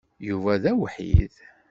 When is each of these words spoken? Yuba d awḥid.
Yuba 0.27 0.53
d 0.61 0.63
awḥid. 0.71 1.33